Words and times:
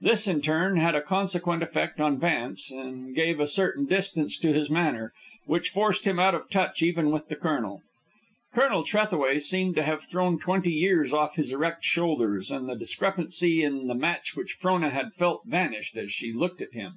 This, 0.00 0.26
in 0.26 0.42
turn, 0.42 0.76
had 0.76 0.96
a 0.96 1.00
consequent 1.00 1.62
effect 1.62 2.00
on 2.00 2.18
Vance, 2.18 2.68
and 2.72 3.14
gave 3.14 3.38
a 3.38 3.46
certain 3.46 3.86
distance 3.86 4.36
to 4.38 4.52
his 4.52 4.68
manner 4.68 5.12
which 5.46 5.70
forced 5.70 6.04
him 6.04 6.18
out 6.18 6.34
of 6.34 6.50
touch 6.50 6.82
even 6.82 7.12
with 7.12 7.28
the 7.28 7.36
colonel. 7.36 7.82
Colonel 8.52 8.82
Trethaway 8.82 9.38
seemed 9.38 9.76
to 9.76 9.84
have 9.84 10.02
thrown 10.02 10.36
twenty 10.36 10.72
years 10.72 11.12
off 11.12 11.36
his 11.36 11.52
erect 11.52 11.84
shoulders, 11.84 12.50
and 12.50 12.68
the 12.68 12.74
discrepancy 12.74 13.62
in 13.62 13.86
the 13.86 13.94
match 13.94 14.34
which 14.34 14.54
Frona 14.54 14.90
had 14.90 15.12
felt 15.12 15.42
vanished 15.46 15.96
as 15.96 16.10
she 16.10 16.32
looked 16.32 16.60
at 16.60 16.72
him. 16.72 16.94